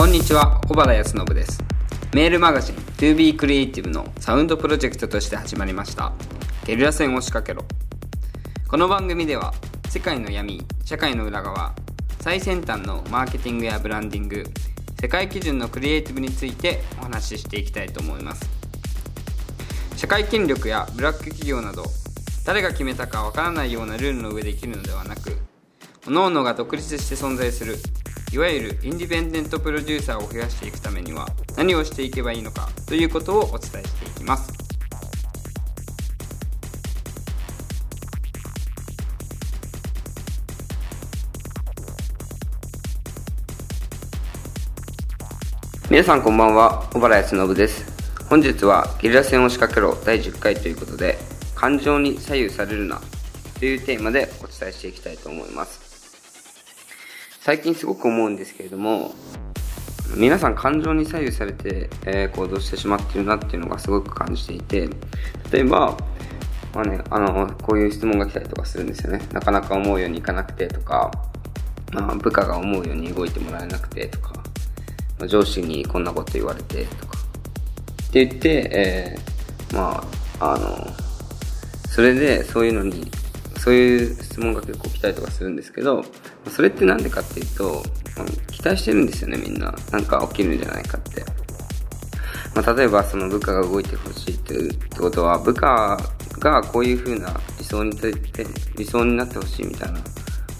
[0.00, 1.62] こんにちは小原康信です。
[2.14, 6.14] メールマガジン 2B クリエイティブのサウンドプロジェクトとして始まりました。
[6.64, 7.66] ゲリラ戦を仕掛けろ。
[8.66, 9.52] この番組では
[9.90, 11.74] 世界の闇社会の裏側
[12.22, 14.44] 最先端のマーケティングやブランディング
[14.98, 18.48] 世界基準のクリエイティブについてお話ししていきたいと思います。
[19.96, 21.84] 社会権力やブラック企業など
[22.46, 25.36] 誰が決めたかわからないようなルールの上で生きるのではなく
[26.06, 27.76] 各々が独立して存在する
[28.32, 31.26] いわゆるインディペンデントプロデューサーを増やしていくためには
[31.56, 34.52] 何をしていけばいいのかということをお伝えしていきます。
[45.90, 47.84] 皆さんこんばんは小原康信です。
[48.28, 51.18] 本日はゲリラ戦を仕掛けろ第10回ということで
[51.56, 53.00] 感情に左右されるな
[53.58, 55.89] というテーマでお伝えしていきたいと思います。
[57.50, 59.12] 最近すごく思うんですけれども
[60.16, 64.88] 皆さん感情に左右されて、えー、行動してしまってるなっていうのがすごく感じていて
[65.50, 65.98] 例えば
[66.72, 69.20] まあね、あの、こういう質問が来たりとかするんですよね。
[69.32, 71.10] なかなか思うようにいかなくてとか、
[71.92, 74.40] まあ、部下が思うように動いてもらえなくてとか、
[75.26, 77.18] 上司にこんなこと言われてとか、
[78.04, 80.04] って言って、えー、ま
[80.38, 80.86] あ、あの、
[81.88, 83.10] それでそういうのに、
[83.58, 86.04] そういう質問が結構来たりとかするんですけど、
[86.48, 87.82] それってなんでかっていうと、
[88.50, 89.74] 期待してるんですよね、みんな。
[89.90, 91.24] なんか起きるんじゃないかって。
[92.54, 95.98] まあ、例えばその部下が動いてほしいってってことは、部下
[96.38, 98.12] がこういう風な理想にて
[98.76, 100.00] 理想になってほしいみたいな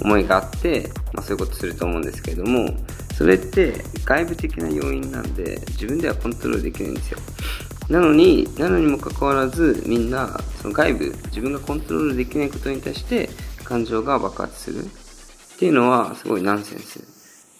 [0.02, 2.74] 思いがあって、まあ、そういうことすると思うんですけれども、
[3.20, 3.74] それって
[4.06, 7.18] 外部的な要因なんで自分ではコントロールできないんですよ
[7.90, 13.28] なのになのにもかかわらずみんなその外部自分がコントロールできないことに対して
[13.62, 14.86] 感情が爆発する
[15.60, 17.04] っていうのはすごいナンセンス。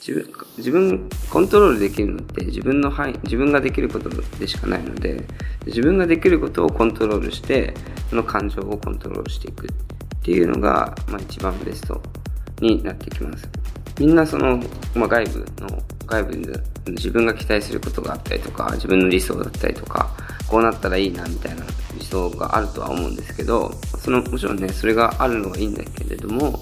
[0.01, 5.27] 自分自分コントロールできるのって自分の範囲自分ができることでしかないので
[5.67, 7.75] 自分ができることをコントロールして
[8.09, 9.69] その感情をコントロールしていくっ
[10.23, 12.01] ていうのが、まあ、一番ベスト
[12.63, 13.47] になってきます。
[13.99, 14.57] みんなその、
[14.95, 16.59] まあ、外部の、外部で
[16.93, 20.09] 自分が期待することがあったりとか、自分の理想だったりとか、
[20.49, 21.67] こうなったらいいなみたいな
[21.99, 26.59] 理想があるとは思うんですけど、その、もちろんね、それがあるのはいいんだけれども、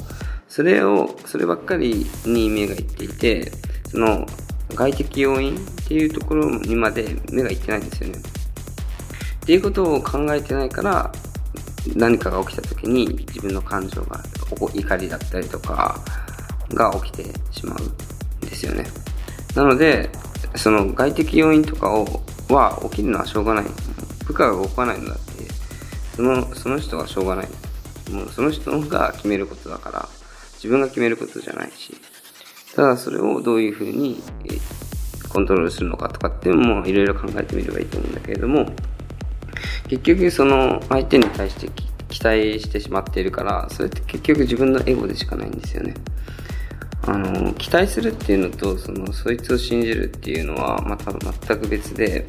[0.48, 3.52] それを、そればっかりに目がいっていて、
[3.90, 4.26] その、
[4.74, 8.18] 外的要因っていうところにまで目がいってないんですよね。
[8.18, 11.12] っていうことを考えてないから、
[11.96, 14.22] 何かが起きた時に自分の感情が
[14.74, 16.00] 怒りだったりとか、
[16.74, 18.86] が起きてしまうんですよね。
[19.54, 20.10] なので、
[20.56, 23.64] その外的要因とかを、は起きるのはしょうがない。
[24.26, 25.44] 部下が動かないのだって、
[26.16, 27.48] その、その人はしょうがない。
[28.10, 30.08] もうその人が決めることだから、
[30.58, 31.96] 自分が決めることじゃないし、
[32.76, 34.22] ただそれをどういうふうに
[35.28, 38.66] コントロールするのかとかっていうのもいろいろ考えてみればいいと思うんだけれども、
[39.88, 41.70] 結局その相手に対して
[42.08, 45.94] 期待してしまっているから、それって結局自分のエゴでしかないんですよね。
[47.06, 52.26] あの、期待するっていうのと、その、そいつを信じるっていうのは、また全く別で、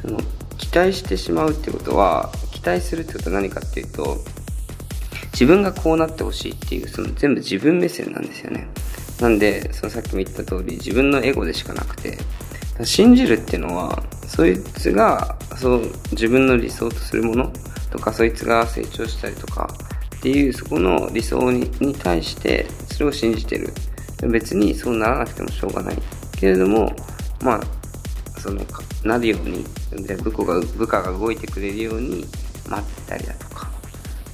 [0.00, 0.18] その、
[0.56, 4.24] 期待してしまうってことは、期待するってことは何かっていうと、
[5.32, 8.68] 自分がこうなってほしいっていう、その全部自分目線なんですよね。
[9.20, 12.18] なんで、そのさっきも言った通り、自分のエゴでしかなくて、
[12.84, 17.52] 信じるっていうのは、そいつが、そう、自分の理想とするもの
[17.90, 19.68] とか、そいつが成長したりとか、
[20.22, 23.72] っていうそこの理想にに対してそれを信じてる
[24.30, 25.98] 別にそうならなくてもしょうがない
[26.38, 26.94] けれども
[27.42, 27.60] まあ
[28.38, 28.60] その
[29.02, 29.64] なるように
[30.06, 32.24] で部下が部下が動いてくれるように
[32.68, 33.71] 待ってたりだとか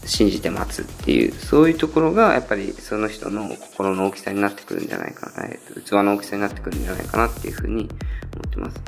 [0.08, 7.88] 信じて待つっていうそういうところがやっぱりその人の心の大きさになってくるんじゃないかなえー、と器の大きさになってくるんじゃないかなっていうふうに
[8.34, 8.80] 思ってます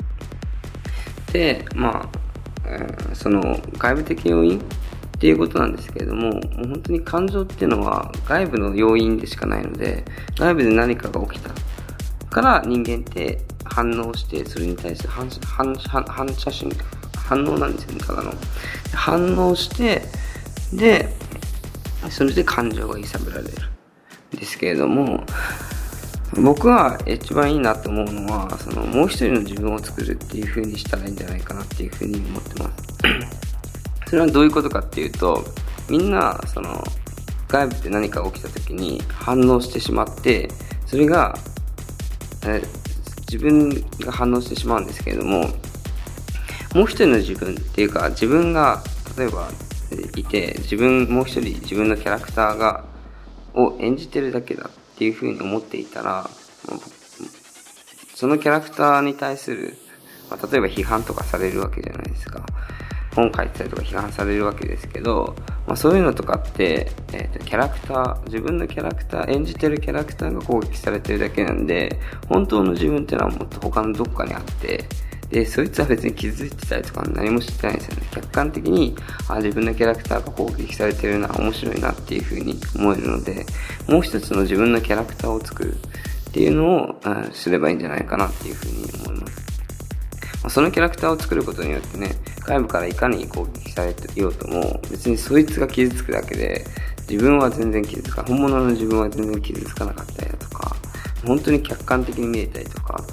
[1.31, 2.09] でまあ、
[2.65, 4.63] えー、その外部的要因っ
[5.21, 10.03] ていうことなんですけれども、もう本当に感情っていうのは外部の要因でしかないので、
[10.35, 11.51] 外部で何かが起きた
[12.31, 16.73] から人間って反応して、それに対して反反反反射神
[17.13, 18.33] 反応なんですよね、ただの。
[18.95, 20.01] 反応して、
[20.73, 21.09] で、
[22.09, 23.49] それで感情が揺さぶられる。
[24.35, 25.23] んですけれども、
[26.41, 32.83] 僕は一番いいなと思うのは、そのもう一人の自分を作るっていう風にしたらいいんじゃないかなっていう風に思ってます。
[34.07, 35.43] それはどういうことかっていうと、
[35.89, 36.83] みんな、その、
[37.47, 40.49] 外部で何か起きた時に反応してしまって、
[40.85, 41.37] それが、
[42.45, 42.61] え
[43.29, 43.69] 自分
[43.99, 45.49] が反応してしまうんですけれども、
[46.73, 48.81] もう一人の自分っていうか、自分が、
[49.17, 49.49] 例えば、
[50.15, 52.83] いて、自分、もう一人自分のキャラクターが、
[53.53, 56.29] を演じてるだけだっていうふうに思っていたら、
[58.15, 59.77] そのキャラクターに対する、
[60.29, 62.45] まあ、例えば批判とかされるわけじゃないですか。
[63.15, 65.35] 本書いてたりとか批判されるわけですけど、
[65.67, 71.99] まあ、そういうのとかって、えーと、キャラクター自分のキャラクター演じてるキャラクターが攻撃されてるだけなんで
[72.29, 74.85] 本当の自分っていうのはもっと他のどっかにあって
[75.31, 78.07] でそいつは別に気づいてたりとか何もしてないんですよね。
[78.11, 78.95] 客観的に
[79.29, 83.45] あ自分のキャラクターが攻撃されてるな面白いなっていう風に思えるので
[83.87, 85.75] もう一つの自分のキャラクターを作る
[86.31, 96.65] っていうのを、うん、すればいいんじゃないかなっていう風に思います、ま、そのキャラクターを作ることによってね外部からいかに攻撃されていようとも別にそいつが傷つくだけで
[97.09, 100.75] 自分は全然傷つか本物の自分は全然傷つかなかったりだとか
[101.25, 103.03] 本当に客観的に見えたりとか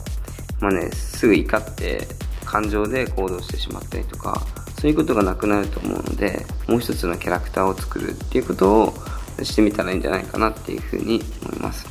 [0.61, 2.07] まあねすぐ怒って
[2.45, 4.41] 感情で行動してしまったりとか
[4.81, 8.95] そういうことがなくなると思うのでもう一つのキャラクターを作るっていうことを
[9.43, 11.87] してみたらいいんじゃないかなっていうふうに思います。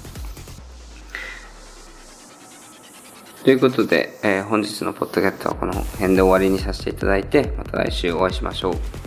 [3.43, 9.06] ということで、えー、本日のポッドキャストはこの辺で終わりにさせていただいてまた来週お会いしましょう。